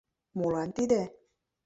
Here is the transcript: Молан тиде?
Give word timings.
Молан 0.37 0.69
тиде? 0.77 1.01